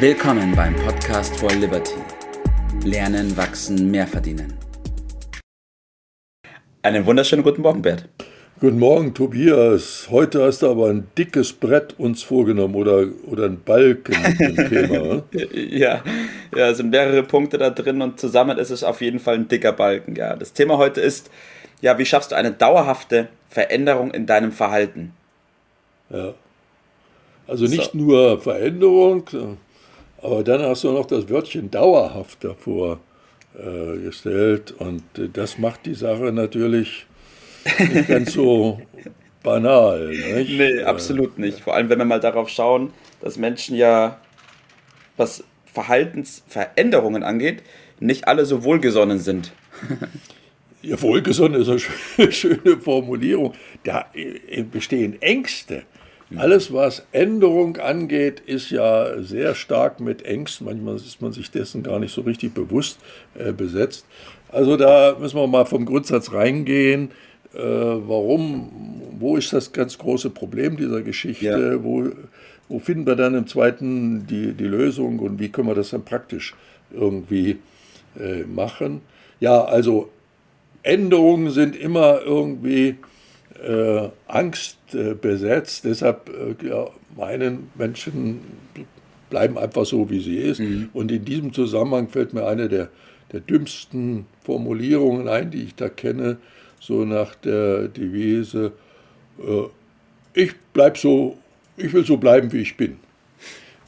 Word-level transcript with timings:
Willkommen 0.00 0.54
beim 0.54 0.76
Podcast 0.76 1.36
for 1.40 1.50
Liberty. 1.50 1.96
Lernen, 2.84 3.36
wachsen, 3.36 3.90
mehr 3.90 4.06
verdienen. 4.06 4.56
Einen 6.82 7.04
wunderschönen 7.04 7.42
guten 7.42 7.62
Morgen, 7.62 7.82
Bert. 7.82 8.08
Guten 8.60 8.78
Morgen, 8.78 9.12
Tobias. 9.12 10.06
Heute 10.08 10.44
hast 10.44 10.62
du 10.62 10.70
aber 10.70 10.90
ein 10.90 11.08
dickes 11.18 11.52
Brett 11.52 11.98
uns 11.98 12.22
vorgenommen 12.22 12.76
oder, 12.76 13.06
oder 13.26 13.46
ein 13.46 13.60
Balken 13.60 14.14
im 14.38 14.56
Thema. 14.68 14.98
Ne? 14.98 15.22
ja, 15.52 16.04
ja, 16.54 16.68
es 16.68 16.76
sind 16.76 16.90
mehrere 16.90 17.24
Punkte 17.24 17.58
da 17.58 17.70
drin 17.70 18.00
und 18.00 18.20
zusammen 18.20 18.56
ist 18.56 18.70
es 18.70 18.84
auf 18.84 19.00
jeden 19.00 19.18
Fall 19.18 19.34
ein 19.34 19.48
dicker 19.48 19.72
Balken. 19.72 20.14
Ja. 20.14 20.36
Das 20.36 20.52
Thema 20.52 20.78
heute 20.78 21.00
ist, 21.00 21.28
ja, 21.80 21.98
wie 21.98 22.06
schaffst 22.06 22.30
du 22.30 22.36
eine 22.36 22.52
dauerhafte 22.52 23.26
Veränderung 23.48 24.12
in 24.12 24.26
deinem 24.26 24.52
Verhalten? 24.52 25.12
Ja. 26.08 26.34
Also 27.48 27.64
nicht 27.64 27.92
so. 27.92 27.98
nur 27.98 28.40
Veränderung, 28.40 29.24
aber 30.22 30.42
dann 30.42 30.62
hast 30.62 30.84
du 30.84 30.92
noch 30.92 31.06
das 31.06 31.28
Wörtchen 31.28 31.70
dauerhaft 31.70 32.42
davor 32.44 33.00
äh, 33.58 33.98
gestellt 33.98 34.72
und 34.78 35.02
äh, 35.18 35.28
das 35.32 35.58
macht 35.58 35.86
die 35.86 35.94
Sache 35.94 36.32
natürlich 36.32 37.06
nicht 37.78 38.08
ganz 38.08 38.32
so 38.32 38.80
banal. 39.42 40.08
Nicht? 40.08 40.58
Nee, 40.58 40.82
absolut 40.82 41.38
nicht. 41.38 41.60
Vor 41.60 41.74
allem, 41.74 41.88
wenn 41.88 41.98
wir 41.98 42.04
mal 42.04 42.20
darauf 42.20 42.48
schauen, 42.48 42.92
dass 43.20 43.36
Menschen 43.36 43.76
ja, 43.76 44.20
was 45.16 45.44
Verhaltensveränderungen 45.72 47.22
angeht, 47.22 47.62
nicht 48.00 48.28
alle 48.28 48.44
so 48.44 48.64
wohlgesonnen 48.64 49.18
sind. 49.18 49.52
Ja, 50.80 51.02
wohlgesonnen 51.02 51.60
ist 51.60 51.90
eine 52.16 52.30
schöne 52.30 52.76
Formulierung. 52.76 53.52
Da 53.82 54.06
äh, 54.14 54.62
bestehen 54.62 55.20
Ängste. 55.20 55.82
Alles, 56.36 56.72
was 56.72 57.06
Änderung 57.12 57.78
angeht, 57.78 58.40
ist 58.40 58.70
ja 58.70 59.22
sehr 59.22 59.54
stark 59.54 59.98
mit 60.00 60.22
Ängsten. 60.26 60.66
Manchmal 60.66 60.96
ist 60.96 61.22
man 61.22 61.32
sich 61.32 61.50
dessen 61.50 61.82
gar 61.82 61.98
nicht 61.98 62.12
so 62.12 62.20
richtig 62.20 62.52
bewusst 62.52 62.98
äh, 63.38 63.52
besetzt. 63.52 64.04
Also 64.50 64.76
da 64.76 65.16
müssen 65.18 65.36
wir 65.36 65.46
mal 65.46 65.64
vom 65.64 65.86
Grundsatz 65.86 66.32
reingehen. 66.32 67.10
Äh, 67.54 67.60
warum, 67.60 69.00
wo 69.18 69.36
ist 69.36 69.52
das 69.52 69.72
ganz 69.72 69.96
große 69.96 70.30
Problem 70.30 70.76
dieser 70.76 71.00
Geschichte? 71.00 71.46
Ja. 71.46 71.82
Wo, 71.82 72.10
wo 72.68 72.78
finden 72.78 73.06
wir 73.06 73.16
dann 73.16 73.34
im 73.34 73.46
zweiten 73.46 74.26
die, 74.26 74.52
die 74.52 74.64
Lösung 74.64 75.18
und 75.20 75.38
wie 75.40 75.48
können 75.48 75.68
wir 75.68 75.74
das 75.74 75.90
dann 75.90 76.04
praktisch 76.04 76.54
irgendwie 76.92 77.58
äh, 78.20 78.42
machen? 78.42 79.00
Ja, 79.40 79.64
also 79.64 80.10
Änderungen 80.82 81.50
sind 81.50 81.74
immer 81.74 82.20
irgendwie 82.22 82.96
äh, 83.62 84.08
Angst 84.26 84.78
äh, 84.92 85.14
besetzt. 85.14 85.84
Deshalb 85.84 86.30
äh, 86.30 86.66
ja, 86.66 86.88
meinen 87.16 87.70
Menschen 87.74 88.40
bleiben 89.30 89.58
einfach 89.58 89.84
so, 89.84 90.08
wie 90.10 90.20
sie 90.20 90.36
ist. 90.36 90.60
Mhm. 90.60 90.90
Und 90.92 91.12
in 91.12 91.24
diesem 91.24 91.52
Zusammenhang 91.52 92.08
fällt 92.08 92.32
mir 92.32 92.46
eine 92.46 92.68
der, 92.68 92.88
der 93.32 93.40
dümmsten 93.40 94.26
Formulierungen 94.44 95.28
ein, 95.28 95.50
die 95.50 95.64
ich 95.64 95.74
da 95.74 95.88
kenne 95.88 96.38
so 96.80 97.04
nach 97.04 97.34
der 97.34 97.88
Devise, 97.88 98.72
äh, 99.38 99.62
ich 100.34 100.54
bleib 100.72 100.98
so, 100.98 101.36
ich 101.76 101.92
will 101.92 102.04
so 102.04 102.16
bleiben, 102.16 102.52
wie 102.52 102.62
ich 102.62 102.76
bin. 102.76 102.98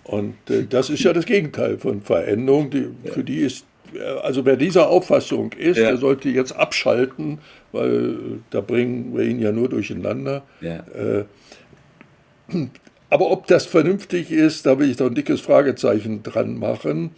Und 0.05 0.34
äh, 0.48 0.64
das 0.68 0.90
ist 0.90 1.02
ja 1.05 1.12
das 1.12 1.27
Gegenteil 1.27 1.78
von 1.78 2.02
Veränderung. 2.02 2.70
Die, 2.70 2.88
ja. 3.05 3.12
Für 3.12 3.22
die 3.22 3.38
ist, 3.38 3.64
also 4.22 4.44
wer 4.44 4.56
dieser 4.56 4.88
Auffassung 4.88 5.52
ist, 5.52 5.78
ja. 5.78 5.88
der 5.88 5.96
sollte 5.96 6.28
jetzt 6.28 6.52
abschalten, 6.52 7.38
weil 7.72 8.41
da 8.50 8.60
bringen 8.60 9.16
wir 9.16 9.24
ihn 9.24 9.41
ja 9.41 9.52
nur 9.52 9.69
durcheinander. 9.69 10.42
Ja. 10.60 10.84
Äh, 10.94 11.24
aber 13.08 13.30
ob 13.30 13.46
das 13.46 13.66
vernünftig 13.66 14.30
ist, 14.30 14.66
da 14.66 14.78
will 14.78 14.91
ich 14.91 14.96
doch 14.96 15.06
ein 15.06 15.14
dickes 15.14 15.41
Fragezeichen 15.41 16.22
dran 16.22 16.58
machen. 16.58 17.11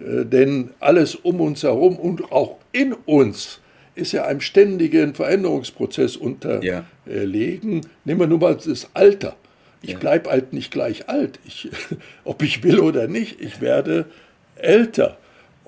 Äh, 0.00 0.24
denn 0.24 0.70
alles 0.80 1.14
um 1.14 1.40
uns 1.40 1.62
herum 1.62 1.96
und 1.96 2.32
auch 2.32 2.56
in 2.72 2.92
uns 2.92 3.60
ist 3.94 4.12
ja 4.12 4.24
einem 4.24 4.40
ständigen 4.40 5.14
Veränderungsprozess 5.14 6.16
unterlegen. 6.16 6.62
Ja. 7.72 7.80
Nehmen 8.04 8.20
wir 8.20 8.26
nur 8.26 8.38
mal 8.38 8.54
das 8.54 8.90
Alter. 8.94 9.36
Ich 9.82 9.92
ja. 9.92 9.98
bleibe 9.98 10.30
halt 10.30 10.52
nicht 10.52 10.70
gleich 10.70 11.08
alt, 11.08 11.38
ich, 11.46 11.68
ob 12.24 12.42
ich 12.42 12.62
will 12.62 12.80
oder 12.80 13.06
nicht, 13.08 13.40
ich 13.40 13.60
werde 13.60 14.06
älter. 14.56 15.18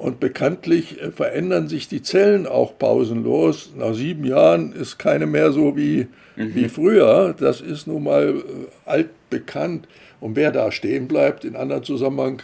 Und 0.00 0.18
bekanntlich 0.18 0.98
äh, 0.98 1.10
verändern 1.10 1.68
sich 1.68 1.86
die 1.86 2.00
Zellen 2.00 2.46
auch 2.46 2.78
pausenlos. 2.78 3.74
Nach 3.76 3.92
sieben 3.92 4.24
Jahren 4.24 4.72
ist 4.72 4.98
keine 4.98 5.26
mehr 5.26 5.52
so 5.52 5.76
wie, 5.76 6.06
mhm. 6.36 6.54
wie 6.54 6.70
früher. 6.70 7.34
Das 7.38 7.60
ist 7.60 7.86
nun 7.86 8.04
mal 8.04 8.28
äh, 8.30 8.42
altbekannt. 8.86 9.86
Und 10.18 10.36
wer 10.36 10.52
da 10.52 10.72
stehen 10.72 11.06
bleibt, 11.06 11.44
in 11.44 11.54
anderen 11.54 11.82
Zusammenhang 11.82 12.42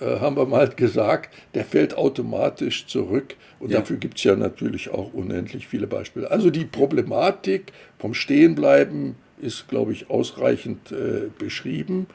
äh, 0.00 0.20
haben 0.20 0.36
wir 0.36 0.44
mal 0.44 0.68
gesagt, 0.76 1.34
der 1.54 1.64
fällt 1.64 1.96
automatisch 1.96 2.86
zurück. 2.86 3.36
Und 3.58 3.70
ja. 3.70 3.78
dafür 3.78 3.96
gibt 3.96 4.18
es 4.18 4.24
ja 4.24 4.36
natürlich 4.36 4.90
auch 4.90 5.14
unendlich 5.14 5.68
viele 5.68 5.86
Beispiele. 5.86 6.30
Also 6.30 6.50
die 6.50 6.66
Problematik 6.66 7.72
vom 7.98 8.12
Stehenbleiben 8.12 9.14
ist, 9.40 9.66
glaube 9.66 9.92
ich, 9.92 10.10
ausreichend 10.10 10.92
äh, 10.92 11.30
beschrieben. 11.38 12.06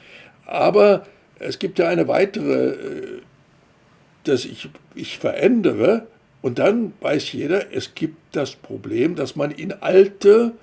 Aber 0.46 1.08
es 1.40 1.58
gibt 1.58 1.80
ja 1.80 1.88
eine 1.88 2.08
weitere, 2.08 2.74
äh, 2.74 3.22
dass 4.28 4.46
ich, 4.46 4.70
ich 4.96 5.18
verändere 5.18 6.08
und 6.42 6.60
dann 6.60 6.94
weiß 7.02 7.34
jeder, 7.34 7.74
es 7.74 7.96
gibt 7.96 8.18
das 8.36 8.56
Problem, 8.56 9.16
dass 9.16 9.36
man 9.36 9.52
in 9.52 9.74
alte, 9.74 10.54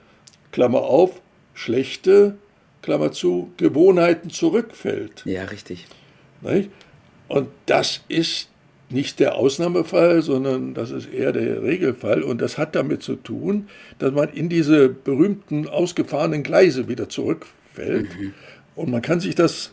Klammer 0.53 0.83
auf, 0.83 1.21
schlechte, 1.53 2.37
Klammer 2.83 3.13
zu, 3.13 3.53
Gewohnheiten 3.57 4.31
zurückfällt. 4.31 5.23
Ja, 5.25 5.45
richtig. 5.45 5.87
Nicht? 6.43 6.71
Und 7.29 7.49
das 7.67 8.03
ist 8.09 8.49
nicht 8.91 9.19
der 9.19 9.37
Ausnahmefall, 9.37 10.23
sondern 10.23 10.75
das 10.75 10.91
ist 10.91 11.13
eher 11.13 11.33
der 11.33 11.63
Regelfall. 11.63 12.23
Und 12.23 12.41
das 12.41 12.59
hat 12.59 12.75
damit 12.77 13.03
zu 13.03 13.17
tun, 13.17 13.69
dass 13.99 14.13
man 14.13 14.29
in 14.29 14.49
diese 14.49 14.89
berühmten 14.89 15.69
ausgefahrenen 15.69 16.43
Gleise 16.43 16.89
wieder 16.89 17.09
zurückfällt. 17.09 18.09
Mhm. 18.19 18.35
Und 18.77 18.91
man 18.91 19.03
kann 19.03 19.21
sich 19.21 19.35
das 19.35 19.73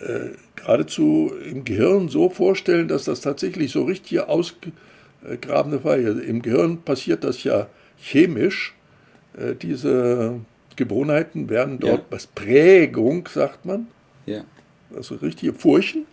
äh, 0.00 0.30
geradezu 0.62 1.32
im 1.50 1.64
Gehirn 1.64 2.08
so 2.08 2.30
vorstellen, 2.30 2.88
dass 2.88 3.04
das 3.04 3.20
tatsächlich 3.20 3.72
so 3.72 3.84
richtig 3.84 4.20
ausgegrabene 4.20 5.80
Fall 5.80 6.00
ist. 6.00 6.24
Im 6.24 6.42
Gehirn 6.42 6.82
passiert 6.82 7.24
das 7.24 7.44
ja 7.44 7.66
chemisch. 7.98 8.74
Äh, 9.36 9.54
diese 9.54 10.40
Gewohnheiten 10.76 11.48
werden 11.50 11.78
dort, 11.78 12.00
ja. 12.00 12.04
was 12.10 12.26
Prägung 12.26 13.28
sagt 13.32 13.64
man, 13.64 13.88
ja. 14.26 14.44
also 14.94 15.16
richtige 15.16 15.52
Furchen. 15.52 16.06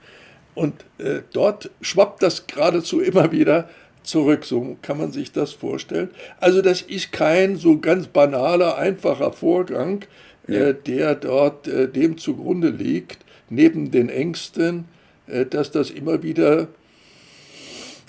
Und 0.55 0.73
äh, 0.97 1.21
dort 1.31 1.69
schwappt 1.81 2.23
das 2.23 2.47
geradezu 2.47 2.99
immer 2.99 3.31
wieder 3.31 3.69
zurück. 4.03 4.45
So 4.45 4.77
kann 4.81 4.97
man 4.97 5.11
sich 5.11 5.31
das 5.31 5.53
vorstellen. 5.53 6.09
Also 6.39 6.61
das 6.61 6.81
ist 6.81 7.11
kein 7.11 7.55
so 7.55 7.79
ganz 7.79 8.07
banaler, 8.07 8.77
einfacher 8.77 9.31
Vorgang, 9.31 10.01
ja. 10.47 10.69
äh, 10.69 10.75
der 10.75 11.15
dort 11.15 11.67
äh, 11.67 11.87
dem 11.87 12.17
zugrunde 12.17 12.69
liegt, 12.69 13.19
neben 13.49 13.91
den 13.91 14.09
Ängsten, 14.09 14.85
äh, 15.27 15.45
dass 15.45 15.71
das 15.71 15.89
immer 15.89 16.23
wieder 16.23 16.67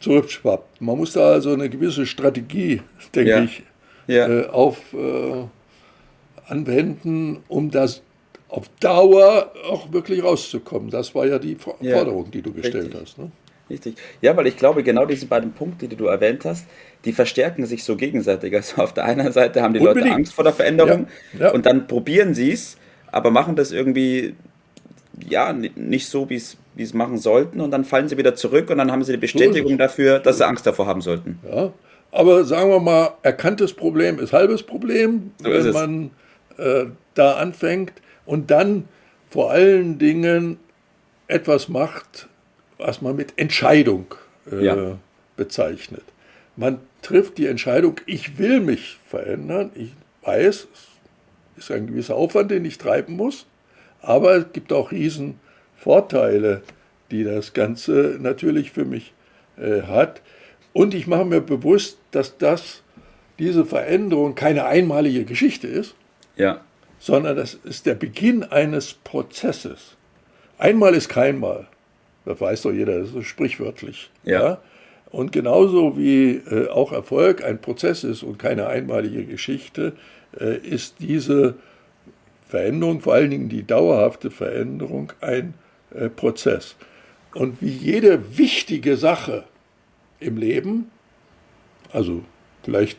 zurückschwappt. 0.01 0.81
Man 0.81 0.97
muss 0.97 1.12
da 1.12 1.33
also 1.33 1.53
eine 1.53 1.69
gewisse 1.69 2.06
Strategie, 2.06 2.83
denke 3.15 3.31
ja. 3.31 3.43
ich, 3.45 3.62
ja. 4.06 4.29
Äh, 4.29 4.47
auf 4.47 4.95
anwenden, 6.47 7.45
um 7.49 7.71
das 7.71 8.03
auf 8.49 8.69
Dauer 8.81 9.53
auch 9.69 9.93
wirklich 9.93 10.23
rauszukommen. 10.23 10.91
Das 10.91 11.15
war 11.15 11.27
ja 11.27 11.39
die 11.39 11.55
Forderung, 11.55 12.25
ja, 12.25 12.31
die 12.33 12.43
du 12.43 12.53
gestellt 12.53 12.87
richtig. 12.87 13.00
hast. 13.00 13.19
Ne? 13.19 13.31
Richtig. 13.71 13.95
Ja, 14.21 14.37
weil 14.37 14.49
ich 14.49 14.56
glaube, 14.56 14.83
genau 14.83 15.06
diese 15.06 15.27
beiden 15.27 15.53
Punkte, 15.53 15.87
die 15.87 15.95
du 15.95 16.06
erwähnt 16.06 16.45
hast, 16.45 16.67
die 17.05 17.12
verstärken 17.12 17.65
sich 17.65 17.84
so 17.84 17.97
gegenseitig. 17.97 18.53
Also 18.55 18.83
auf 18.83 18.93
der 18.93 19.05
einen 19.05 19.31
Seite 19.31 19.62
haben 19.62 19.73
die 19.73 19.79
Unbedingt. 19.79 20.06
Leute 20.06 20.17
Angst 20.17 20.34
vor 20.34 20.43
der 20.43 20.53
Veränderung 20.53 21.06
und 21.53 21.67
dann 21.67 21.87
probieren 21.87 22.34
sie 22.34 22.50
es, 22.50 22.77
aber 23.12 23.31
machen 23.31 23.55
das 23.55 23.71
irgendwie 23.71 24.34
ja 25.28 25.52
nicht 25.52 26.08
so, 26.08 26.31
wie 26.31 26.37
es 26.37 26.94
machen 26.94 27.19
sollten 27.19 27.61
und 27.61 27.70
dann 27.70 27.84
fallen 27.84 28.08
sie 28.08 28.17
wieder 28.17 28.34
zurück 28.34 28.70
und 28.70 28.78
dann 28.78 28.90
haben 28.90 29.05
sie 29.05 29.12
die 29.12 29.19
Bestätigung 29.19 29.78
dafür, 29.78 30.19
dass 30.19 30.38
sie 30.38 30.46
Angst 30.46 30.67
davor 30.67 30.87
haben 30.87 31.00
sollten. 31.00 31.38
Ja, 31.50 31.72
aber 32.12 32.44
sagen 32.44 32.70
wir 32.70 32.81
mal, 32.81 33.12
erkanntes 33.22 33.72
Problem 33.72 34.19
ist 34.19 34.32
halbes 34.32 34.62
Problem, 34.62 35.32
so 35.38 35.50
wenn 35.50 35.72
man 35.72 36.11
äh, 36.58 36.87
da 37.14 37.34
anfängt 37.34 37.93
und 38.26 38.50
dann 38.50 38.88
vor 39.28 39.50
allen 39.52 39.99
Dingen 39.99 40.58
etwas 41.28 41.69
macht, 41.69 42.28
was 42.78 43.00
man 43.00 43.14
mit 43.14 43.34
Entscheidung 43.37 44.06
äh, 44.50 44.64
ja. 44.64 44.99
bezeichnet. 45.37 46.02
Man 46.56 46.81
trifft 47.02 47.38
die 47.38 47.46
Entscheidung, 47.46 48.00
ich 48.06 48.38
will 48.38 48.61
mich 48.61 48.99
verändern, 49.06 49.70
ich 49.75 49.93
weiß, 50.23 50.69
es 51.56 51.64
ist 51.64 51.70
ein 51.70 51.87
gewisser 51.87 52.16
Aufwand, 52.16 52.50
den 52.50 52.64
ich 52.64 52.78
treiben 52.78 53.16
muss, 53.16 53.46
aber 54.02 54.37
es 54.37 54.52
gibt 54.52 54.73
auch 54.73 54.91
riesen 54.93 55.38
Vorteile, 55.76 56.62
die 57.11 57.25
das 57.25 57.52
Ganze 57.52 58.19
natürlich 58.20 58.70
für 58.70 58.85
mich 58.85 59.12
äh, 59.56 59.82
hat. 59.82 60.23
Und 60.73 60.94
ich 60.94 61.06
mache 61.06 61.25
mir 61.25 61.41
bewusst, 61.41 61.99
dass 62.12 62.38
das, 62.38 62.82
diese 63.38 63.64
Veränderung 63.64 64.35
keine 64.35 64.67
einmalige 64.67 65.25
Geschichte 65.25 65.67
ist, 65.67 65.94
ja 66.37 66.61
sondern 67.00 67.35
das 67.35 67.55
ist 67.55 67.87
der 67.87 67.94
Beginn 67.94 68.44
eines 68.44 68.93
Prozesses. 68.93 69.97
Einmal 70.58 70.94
ist 70.94 71.08
kein 71.08 71.41
Mal. 71.41 71.67
Das 72.26 72.41
weiß 72.41 72.62
doch 72.62 72.73
jeder, 72.73 73.00
das 73.00 73.14
ist 73.14 73.25
sprichwörtlich. 73.25 74.11
Ja. 74.23 74.43
ja? 74.43 74.58
Und 75.11 75.32
genauso 75.32 75.97
wie 75.99 76.37
äh, 76.37 76.69
auch 76.69 76.93
Erfolg 76.93 77.43
ein 77.43 77.61
Prozess 77.61 78.05
ist 78.05 78.23
und 78.23 78.38
keine 78.38 78.69
einmalige 78.69 79.25
Geschichte, 79.25 79.94
äh, 80.38 80.58
ist 80.58 80.97
diese 81.00 81.55
Veränderung, 82.50 83.00
vor 83.00 83.14
allen 83.14 83.31
Dingen 83.31 83.49
die 83.49 83.67
dauerhafte 83.67 84.31
Veränderung, 84.31 85.12
ein 85.20 85.55
äh, 85.94 86.08
Prozess. 86.08 86.76
Und 87.35 87.62
wie 87.62 87.70
jede 87.70 88.37
wichtige 88.37 88.97
Sache 88.97 89.44
im 90.19 90.37
Leben, 90.37 90.91
also 91.93 92.23
vielleicht 92.62 92.99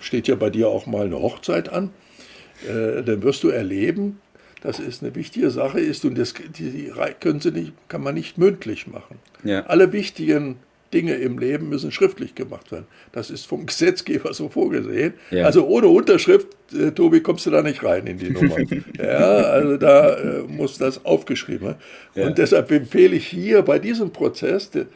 steht 0.00 0.28
ja 0.28 0.34
bei 0.34 0.50
dir 0.50 0.68
auch 0.68 0.86
mal 0.86 1.06
eine 1.06 1.18
Hochzeit 1.18 1.70
an, 1.70 1.90
äh, 2.68 3.02
dann 3.02 3.22
wirst 3.22 3.42
du 3.42 3.48
erleben, 3.48 4.20
dass 4.60 4.78
es 4.78 5.02
eine 5.02 5.14
wichtige 5.14 5.50
Sache 5.50 5.80
ist 5.80 6.04
und 6.04 6.18
das 6.18 6.34
die, 6.34 6.70
die 6.70 6.92
können 7.18 7.40
sie 7.40 7.50
nicht, 7.50 7.72
kann 7.88 8.02
man 8.02 8.14
nicht 8.14 8.36
mündlich 8.36 8.86
machen. 8.86 9.18
Ja. 9.42 9.64
Alle 9.66 9.92
wichtigen 9.92 10.56
Dinge 10.92 11.14
im 11.14 11.38
Leben 11.38 11.68
müssen 11.68 11.92
schriftlich 11.92 12.34
gemacht 12.34 12.72
werden. 12.72 12.86
Das 13.12 13.30
ist 13.30 13.46
vom 13.46 13.66
Gesetzgeber 13.66 14.34
so 14.34 14.48
vorgesehen. 14.48 15.14
Ja. 15.30 15.44
Also 15.44 15.66
ohne 15.66 15.88
Unterschrift, 15.88 16.48
äh, 16.72 16.90
Tobi, 16.90 17.20
kommst 17.20 17.46
du 17.46 17.50
da 17.50 17.62
nicht 17.62 17.82
rein 17.84 18.06
in 18.06 18.18
die 18.18 18.30
Nummer. 18.30 18.56
ja, 18.98 19.16
also 19.16 19.76
da 19.76 20.16
äh, 20.16 20.42
muss 20.42 20.78
das 20.78 21.04
aufgeschrieben 21.04 21.68
werden. 21.68 21.78
Ja. 22.14 22.26
Und 22.26 22.38
deshalb 22.38 22.70
empfehle 22.70 23.16
ich 23.16 23.26
hier 23.26 23.62
bei 23.62 23.78
diesem 23.78 24.10
Prozess 24.10 24.70
de, 24.70 24.86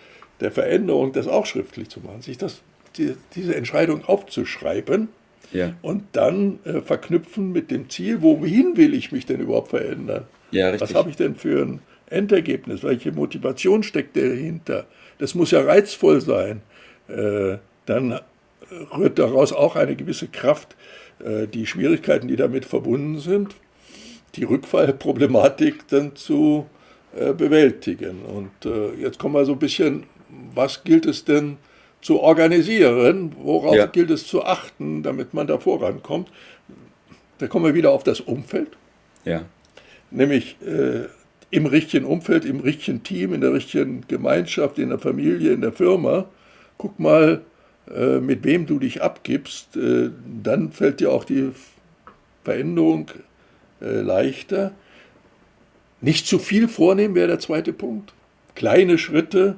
der 0.40 0.50
Veränderung, 0.50 1.12
das 1.12 1.28
auch 1.28 1.46
schriftlich 1.46 1.88
zu 1.88 2.00
machen, 2.00 2.22
sich 2.22 2.38
das, 2.38 2.60
die, 2.96 3.14
diese 3.34 3.54
Entscheidung 3.54 4.04
aufzuschreiben 4.04 5.08
ja. 5.52 5.74
und 5.82 6.04
dann 6.12 6.58
äh, 6.64 6.80
verknüpfen 6.80 7.52
mit 7.52 7.70
dem 7.70 7.88
Ziel, 7.88 8.22
wohin 8.22 8.76
will 8.76 8.94
ich 8.94 9.12
mich 9.12 9.26
denn 9.26 9.40
überhaupt 9.40 9.68
verändern? 9.68 10.24
Ja, 10.50 10.78
Was 10.80 10.94
habe 10.94 11.10
ich 11.10 11.16
denn 11.16 11.34
für 11.34 11.62
ein 11.62 11.80
Endergebnis? 12.14 12.82
Welche 12.82 13.12
Motivation 13.12 13.82
steckt 13.82 14.16
dahinter? 14.16 14.86
Das 15.18 15.34
muss 15.34 15.50
ja 15.50 15.60
reizvoll 15.60 16.20
sein. 16.20 16.62
Äh, 17.08 17.58
dann 17.86 18.20
rührt 18.96 19.18
daraus 19.18 19.52
auch 19.52 19.76
eine 19.76 19.96
gewisse 19.96 20.28
Kraft. 20.28 20.76
Äh, 21.24 21.46
die 21.46 21.66
Schwierigkeiten, 21.66 22.28
die 22.28 22.36
damit 22.36 22.64
verbunden 22.64 23.18
sind, 23.18 23.54
die 24.34 24.44
Rückfallproblematik 24.44 25.86
dann 25.88 26.16
zu 26.16 26.66
äh, 27.16 27.32
bewältigen. 27.32 28.22
Und 28.22 28.50
jetzt 28.98 29.18
kommen 29.18 29.34
wir 29.34 29.44
so 29.44 29.52
ein 29.52 29.58
bisschen, 29.58 30.04
was 30.54 30.82
gilt 30.84 31.06
es 31.06 31.24
denn 31.24 31.58
zu 32.00 32.20
organisieren, 32.20 33.34
worauf 33.42 33.76
ja. 33.76 33.86
gilt 33.86 34.10
es 34.10 34.26
zu 34.26 34.44
achten, 34.44 35.02
damit 35.02 35.32
man 35.32 35.46
da 35.46 35.58
vorankommt. 35.58 36.28
Da 37.38 37.46
kommen 37.46 37.64
wir 37.64 37.74
wieder 37.74 37.92
auf 37.92 38.04
das 38.04 38.20
Umfeld. 38.20 38.76
Ja. 39.24 39.46
Nämlich 40.10 40.56
äh, 40.62 41.06
im 41.54 41.66
richtigen 41.66 42.04
Umfeld, 42.04 42.44
im 42.44 42.58
richtigen 42.58 43.04
Team, 43.04 43.32
in 43.32 43.40
der 43.40 43.52
richtigen 43.52 44.02
Gemeinschaft, 44.08 44.76
in 44.76 44.88
der 44.88 44.98
Familie, 44.98 45.52
in 45.52 45.60
der 45.60 45.70
Firma. 45.70 46.26
Guck 46.78 46.98
mal, 46.98 47.42
äh, 47.94 48.18
mit 48.18 48.42
wem 48.42 48.66
du 48.66 48.80
dich 48.80 49.02
abgibst, 49.02 49.76
äh, 49.76 50.10
dann 50.42 50.72
fällt 50.72 50.98
dir 50.98 51.12
auch 51.12 51.22
die 51.22 51.52
Veränderung 52.42 53.06
äh, 53.80 54.00
leichter. 54.00 54.72
Nicht 56.00 56.26
zu 56.26 56.40
viel 56.40 56.66
vornehmen 56.66 57.14
wäre 57.14 57.28
der 57.28 57.38
zweite 57.38 57.72
Punkt. 57.72 58.14
Kleine 58.56 58.98
Schritte, 58.98 59.54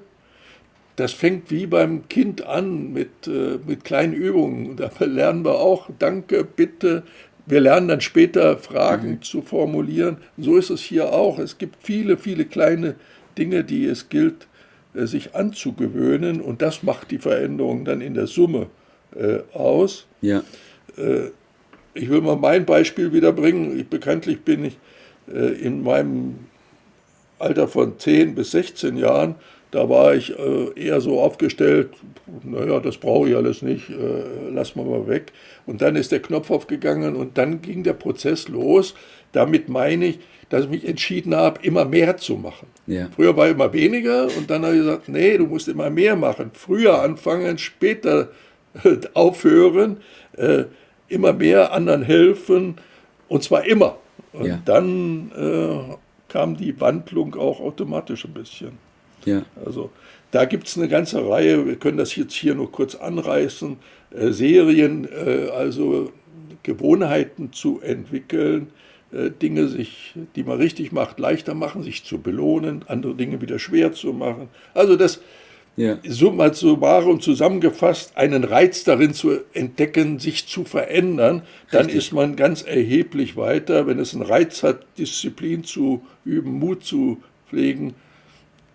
das 0.96 1.14
fängt 1.14 1.50
wie 1.50 1.66
beim 1.66 2.08
Kind 2.08 2.42
an 2.42 2.92
mit, 2.92 3.26
mit 3.66 3.84
kleinen 3.84 4.12
Übungen. 4.12 4.76
Da 4.76 4.90
lernen 5.04 5.44
wir 5.44 5.56
auch 5.56 5.88
Danke, 5.98 6.44
bitte, 6.44 7.04
wir 7.46 7.60
lernen 7.60 7.88
dann 7.88 8.00
später 8.00 8.58
Fragen 8.58 9.10
mhm. 9.10 9.22
zu 9.22 9.40
formulieren. 9.40 10.18
So 10.36 10.56
ist 10.56 10.70
es 10.70 10.82
hier 10.82 11.12
auch. 11.12 11.38
Es 11.38 11.58
gibt 11.58 11.76
viele, 11.80 12.16
viele 12.16 12.44
kleine 12.44 12.96
Dinge, 13.38 13.64
die 13.64 13.86
es 13.86 14.08
gilt, 14.08 14.48
äh, 14.94 15.06
sich 15.06 15.34
anzugewöhnen. 15.34 16.40
Und 16.40 16.60
das 16.60 16.82
macht 16.82 17.10
die 17.10 17.18
Veränderung 17.18 17.84
dann 17.84 18.00
in 18.00 18.14
der 18.14 18.26
Summe 18.26 18.66
äh, 19.14 19.38
aus. 19.56 20.06
Ja. 20.20 20.42
Äh, 20.96 21.30
ich 21.94 22.10
will 22.10 22.20
mal 22.20 22.36
mein 22.36 22.66
Beispiel 22.66 23.12
wiederbringen. 23.12 23.78
Ich, 23.78 23.88
bekanntlich 23.88 24.40
bin 24.40 24.64
ich 24.64 24.78
äh, 25.32 25.52
in 25.52 25.82
meinem 25.82 26.40
Alter 27.38 27.68
von 27.68 27.98
10 27.98 28.34
bis 28.34 28.50
16 28.50 28.96
Jahren 28.96 29.36
da 29.70 29.88
war 29.88 30.14
ich 30.14 30.36
äh, 30.38 30.70
eher 30.74 31.00
so 31.00 31.20
aufgestellt, 31.20 31.90
naja, 32.42 32.80
das 32.80 32.96
brauche 32.96 33.28
ich 33.28 33.36
alles 33.36 33.62
nicht, 33.62 33.90
äh, 33.90 34.50
lass 34.50 34.76
mal 34.76 34.86
mal 34.86 35.06
weg. 35.06 35.32
Und 35.66 35.82
dann 35.82 35.96
ist 35.96 36.12
der 36.12 36.20
Knopf 36.20 36.50
aufgegangen 36.50 37.16
und 37.16 37.36
dann 37.36 37.60
ging 37.62 37.82
der 37.82 37.92
Prozess 37.92 38.48
los. 38.48 38.94
Damit 39.32 39.68
meine 39.68 40.06
ich, 40.06 40.18
dass 40.48 40.64
ich 40.64 40.70
mich 40.70 40.88
entschieden 40.88 41.34
habe, 41.34 41.60
immer 41.62 41.84
mehr 41.84 42.16
zu 42.16 42.36
machen. 42.36 42.68
Ja. 42.86 43.08
Früher 43.14 43.36
war 43.36 43.48
immer 43.48 43.72
weniger 43.72 44.28
und 44.36 44.48
dann 44.48 44.64
habe 44.64 44.76
ich 44.76 44.80
gesagt, 44.82 45.08
nee, 45.08 45.36
du 45.36 45.46
musst 45.46 45.66
immer 45.68 45.90
mehr 45.90 46.14
machen. 46.14 46.52
Früher 46.54 47.02
anfangen, 47.02 47.58
später 47.58 48.30
äh, 48.84 48.96
aufhören, 49.14 49.98
immer 51.08 51.32
mehr 51.32 51.72
anderen 51.72 52.02
helfen 52.02 52.76
und 53.28 53.42
zwar 53.42 53.64
immer. 53.64 53.96
Und 54.32 54.46
ja. 54.46 54.58
dann 54.64 55.32
äh, 55.34 55.94
kam 56.28 56.56
die 56.56 56.78
Wandlung 56.80 57.34
auch 57.36 57.60
automatisch 57.60 58.24
ein 58.26 58.34
bisschen. 58.34 58.85
Ja. 59.26 59.42
Also 59.64 59.90
da 60.30 60.44
gibt 60.44 60.66
es 60.66 60.78
eine 60.78 60.88
ganze 60.88 61.28
Reihe, 61.28 61.66
wir 61.66 61.76
können 61.76 61.98
das 61.98 62.16
jetzt 62.16 62.34
hier 62.34 62.54
nur 62.54 62.72
kurz 62.72 62.94
anreißen, 62.94 63.76
äh, 64.10 64.30
Serien, 64.30 65.06
äh, 65.06 65.50
also 65.50 66.12
Gewohnheiten 66.62 67.52
zu 67.52 67.80
entwickeln, 67.80 68.68
äh, 69.12 69.30
Dinge, 69.30 69.68
sich, 69.68 70.14
die 70.34 70.42
man 70.42 70.58
richtig 70.58 70.92
macht, 70.92 71.18
leichter 71.20 71.54
machen, 71.54 71.82
sich 71.82 72.04
zu 72.04 72.18
belohnen, 72.18 72.84
andere 72.88 73.14
Dinge 73.14 73.40
wieder 73.40 73.58
schwer 73.58 73.92
zu 73.92 74.12
machen. 74.12 74.48
Also 74.74 74.96
das 74.96 75.20
ja. 75.76 75.98
summa 76.04 76.52
summarum 76.52 77.20
zusammengefasst, 77.20 78.16
einen 78.16 78.44
Reiz 78.44 78.84
darin 78.84 79.14
zu 79.14 79.38
entdecken, 79.52 80.18
sich 80.18 80.46
zu 80.46 80.64
verändern, 80.64 81.42
dann 81.70 81.86
Richtig. 81.86 82.06
ist 82.06 82.12
man 82.12 82.34
ganz 82.34 82.62
erheblich 82.62 83.36
weiter. 83.36 83.86
Wenn 83.86 83.98
es 83.98 84.14
einen 84.14 84.24
Reiz 84.24 84.62
hat, 84.62 84.86
Disziplin 84.98 85.64
zu 85.64 86.02
üben, 86.24 86.58
Mut 86.58 86.84
zu 86.84 87.22
pflegen, 87.48 87.94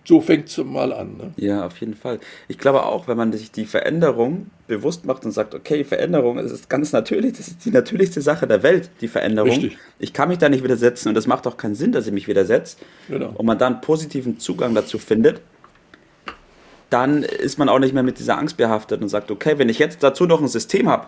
so 0.04 0.20
fängt 0.20 0.50
es 0.50 0.58
mal 0.58 0.92
an. 0.94 1.18
Ne? 1.18 1.34
Ja, 1.38 1.66
auf 1.66 1.78
jeden 1.78 1.96
Fall. 1.96 2.20
Ich 2.48 2.58
glaube 2.58 2.86
auch, 2.86 3.08
wenn 3.08 3.18
man 3.18 3.32
sich 3.32 3.52
die 3.52 3.66
Veränderung 3.66 4.48
bewusst 4.68 5.06
macht 5.06 5.26
und 5.26 5.32
sagt, 5.32 5.54
okay, 5.54 5.84
Veränderung 5.84 6.38
ist 6.38 6.70
ganz 6.70 6.92
natürlich, 6.92 7.34
das 7.34 7.50
ist 7.50 7.66
die 7.66 7.72
natürlichste 7.72 8.22
Sache 8.22 8.48
der 8.48 8.64
Welt, 8.64 8.90
die 9.02 9.08
Veränderung. 9.08 9.52
Richtig. 9.52 9.78
Ich 10.00 10.14
kann 10.14 10.30
mich 10.30 10.40
da 10.40 10.50
nicht 10.50 10.64
widersetzen 10.64 11.10
und 11.10 11.18
es 11.18 11.28
macht 11.28 11.46
auch 11.46 11.58
keinen 11.58 11.76
Sinn, 11.76 11.92
dass 11.92 12.08
ich 12.08 12.14
mich 12.14 12.28
widersetze. 12.28 12.78
Genau. 13.08 13.32
Und 13.36 13.46
man 13.46 13.58
dann 13.58 13.82
positiven 13.82 14.40
Zugang 14.40 14.74
dazu 14.74 14.98
findet, 14.98 15.42
dann 16.90 17.24
ist 17.24 17.58
man 17.58 17.70
auch 17.70 17.80
nicht 17.80 17.94
mehr 17.94 18.04
mit 18.04 18.20
dieser 18.20 18.38
Angst 18.38 18.58
behaftet 18.58 19.02
und 19.02 19.10
sagt, 19.10 19.32
okay, 19.32 19.58
wenn 19.58 19.70
ich 19.70 19.80
jetzt 19.80 20.04
dazu 20.04 20.26
noch 20.26 20.42
ein 20.42 20.48
System 20.48 20.90
habe 20.90 21.08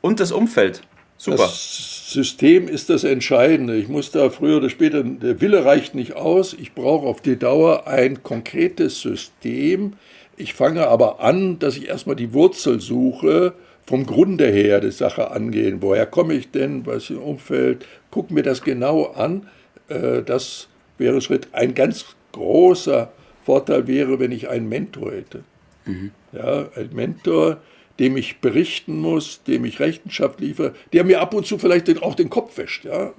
und 0.00 0.20
das 0.20 0.32
Umfeld, 0.32 0.82
super. 1.16 1.36
Das 1.38 2.10
System 2.10 2.68
ist 2.68 2.90
das 2.90 3.04
Entscheidende. 3.04 3.76
Ich 3.76 3.88
muss 3.88 4.10
da 4.10 4.30
früher 4.30 4.58
oder 4.58 4.70
später, 4.70 5.02
der 5.02 5.40
Wille 5.40 5.64
reicht 5.64 5.94
nicht 5.94 6.14
aus. 6.14 6.52
Ich 6.52 6.72
brauche 6.72 7.06
auf 7.06 7.20
die 7.20 7.38
Dauer 7.38 7.86
ein 7.86 8.22
konkretes 8.22 9.00
System. 9.00 9.94
Ich 10.36 10.54
fange 10.54 10.86
aber 10.86 11.20
an, 11.20 11.58
dass 11.58 11.76
ich 11.76 11.88
erstmal 11.88 12.16
die 12.16 12.32
Wurzel 12.32 12.80
suche, 12.80 13.54
vom 13.86 14.06
Grunde 14.06 14.46
her 14.46 14.80
die 14.80 14.90
Sache 14.90 15.30
angehen. 15.30 15.78
Woher 15.80 16.06
komme 16.06 16.34
ich 16.34 16.50
denn? 16.50 16.86
Was 16.86 17.04
ist 17.04 17.10
im 17.10 17.18
Umfeld? 17.18 17.84
Guck 18.10 18.30
mir 18.30 18.42
das 18.42 18.62
genau 18.62 19.06
an. 19.06 19.48
Äh, 19.88 20.22
das 20.22 20.68
wäre 20.98 21.20
Schritt. 21.20 21.48
Ein 21.52 21.74
ganz 21.74 22.06
großer 22.32 23.12
Vorteil 23.44 23.86
wäre, 23.86 24.18
wenn 24.18 24.32
ich 24.32 24.48
einen 24.48 24.68
Mentor 24.68 25.12
hätte. 25.12 25.44
Mhm. 25.84 26.12
Ja, 26.32 26.66
ein 26.76 26.90
Mentor, 26.92 27.58
dem 27.98 28.16
ich 28.16 28.40
berichten 28.40 28.98
muss, 29.00 29.42
dem 29.44 29.64
ich 29.64 29.80
Rechenschaft 29.80 30.40
liefere, 30.40 30.74
der 30.92 31.04
mir 31.04 31.20
ab 31.20 31.34
und 31.34 31.46
zu 31.46 31.58
vielleicht 31.58 32.02
auch 32.02 32.14
den 32.14 32.30
Kopf 32.30 32.56
wäscht. 32.58 32.84
Ja? 32.84 33.12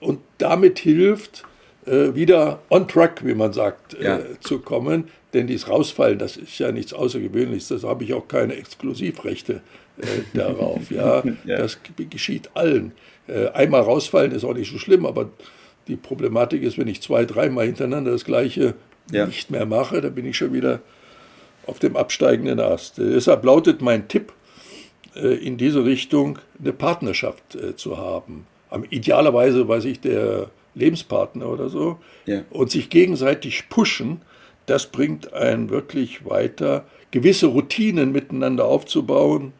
Und 0.00 0.20
damit 0.38 0.78
hilft, 0.78 1.44
äh, 1.86 2.14
wieder 2.14 2.60
on 2.70 2.86
track, 2.86 3.24
wie 3.24 3.34
man 3.34 3.52
sagt, 3.52 3.94
äh, 3.94 4.04
ja. 4.04 4.20
zu 4.40 4.60
kommen. 4.60 5.08
Denn 5.32 5.46
dieses 5.46 5.68
Rausfallen, 5.68 6.18
das 6.18 6.36
ist 6.36 6.58
ja 6.58 6.70
nichts 6.70 6.92
Außergewöhnliches, 6.92 7.68
das 7.68 7.84
habe 7.84 8.04
ich 8.04 8.12
auch 8.12 8.28
keine 8.28 8.54
Exklusivrechte 8.54 9.62
äh, 9.98 10.06
darauf. 10.34 10.90
Ja? 10.90 11.22
ja? 11.44 11.58
Das 11.58 11.78
geschieht 11.96 12.50
allen. 12.54 12.92
Äh, 13.26 13.48
einmal 13.48 13.80
rausfallen 13.80 14.32
ist 14.32 14.44
auch 14.44 14.54
nicht 14.54 14.70
so 14.70 14.78
schlimm, 14.78 15.06
aber 15.06 15.30
die 15.88 15.96
Problematik 15.96 16.62
ist, 16.62 16.78
wenn 16.78 16.88
ich 16.88 17.02
zwei, 17.02 17.24
dreimal 17.24 17.66
hintereinander 17.66 18.12
das 18.12 18.24
Gleiche 18.24 18.74
ja. 19.10 19.26
nicht 19.26 19.50
mehr 19.50 19.66
mache, 19.66 20.00
dann 20.00 20.14
bin 20.14 20.26
ich 20.26 20.36
schon 20.36 20.52
wieder 20.52 20.80
auf 21.66 21.78
dem 21.78 21.96
absteigenden 21.96 22.60
Ast. 22.60 22.98
Deshalb 22.98 23.44
lautet 23.44 23.82
mein 23.82 24.08
Tipp 24.08 24.32
äh, 25.14 25.34
in 25.34 25.56
diese 25.56 25.84
Richtung, 25.84 26.38
eine 26.60 26.72
Partnerschaft 26.72 27.54
äh, 27.54 27.76
zu 27.76 27.98
haben. 27.98 28.46
Idealerweise, 28.90 29.68
weiß 29.68 29.84
ich, 29.84 30.00
der 30.00 30.50
Lebenspartner 30.74 31.48
oder 31.48 31.68
so. 31.68 31.98
Ja. 32.26 32.42
Und 32.50 32.70
sich 32.70 32.88
gegenseitig 32.88 33.68
pushen, 33.68 34.22
das 34.66 34.86
bringt 34.86 35.32
einen 35.34 35.70
wirklich 35.70 36.24
weiter. 36.24 36.86
Gewisse 37.10 37.46
Routinen 37.46 38.12
miteinander 38.12 38.64
aufzubauen, 38.64 39.52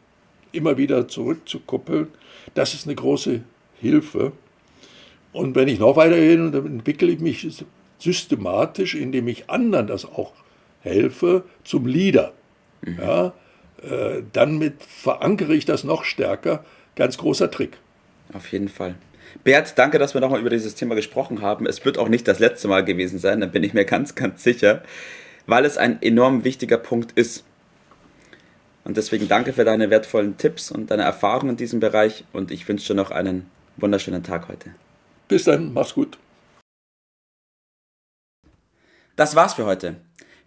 immer 0.51 0.77
wieder 0.77 1.07
zurückzukuppeln, 1.07 2.07
das 2.55 2.73
ist 2.73 2.87
eine 2.87 2.95
große 2.95 3.41
Hilfe. 3.79 4.31
Und 5.31 5.55
wenn 5.55 5.67
ich 5.67 5.79
noch 5.79 5.95
weitergehe, 5.95 6.37
dann 6.51 6.65
entwickle 6.65 7.11
ich 7.11 7.19
mich 7.19 7.47
systematisch, 7.99 8.95
indem 8.95 9.27
ich 9.27 9.49
anderen 9.49 9.87
das 9.87 10.05
auch 10.05 10.33
helfe, 10.83 11.43
zum 11.63 11.87
Leader. 11.87 12.33
Mhm. 12.81 12.99
Ja, 13.01 13.33
äh, 13.81 14.21
dann 14.31 14.57
mit 14.57 14.83
verankere 14.83 15.55
ich 15.55 15.65
das 15.65 15.83
noch 15.83 16.03
stärker. 16.03 16.63
Ganz 16.95 17.17
großer 17.17 17.49
Trick. 17.49 17.77
Auf 18.33 18.51
jeden 18.51 18.69
Fall. 18.69 18.95
Bert, 19.43 19.77
danke, 19.77 19.97
dass 19.97 20.13
wir 20.13 20.21
nochmal 20.21 20.39
über 20.39 20.49
dieses 20.49 20.75
Thema 20.75 20.95
gesprochen 20.95 21.41
haben. 21.41 21.65
Es 21.65 21.83
wird 21.83 21.97
auch 21.97 22.07
nicht 22.07 22.27
das 22.27 22.39
letzte 22.39 22.67
Mal 22.67 22.85
gewesen 22.85 23.17
sein, 23.19 23.41
da 23.41 23.47
bin 23.47 23.63
ich 23.63 23.73
mir 23.73 23.85
ganz, 23.85 24.15
ganz 24.15 24.43
sicher, 24.43 24.83
weil 25.47 25.65
es 25.65 25.77
ein 25.77 26.01
enorm 26.01 26.43
wichtiger 26.43 26.77
Punkt 26.77 27.13
ist. 27.13 27.43
Und 28.83 28.97
deswegen 28.97 29.27
danke 29.27 29.53
für 29.53 29.63
deine 29.63 29.89
wertvollen 29.89 30.37
Tipps 30.37 30.69
und 30.69 30.91
deine 30.91 31.03
Erfahrungen 31.03 31.51
in 31.51 31.57
diesem 31.57 31.79
Bereich 31.79 32.25
und 32.33 32.51
ich 32.51 32.67
wünsche 32.67 32.93
dir 32.93 32.95
noch 32.95 33.11
einen 33.11 33.49
wunderschönen 33.77 34.23
Tag 34.23 34.49
heute. 34.49 34.71
Bis 35.27 35.45
dann, 35.45 35.73
mach's 35.73 35.93
gut. 35.93 36.17
Das 39.15 39.35
war's 39.35 39.53
für 39.53 39.65
heute. 39.65 39.95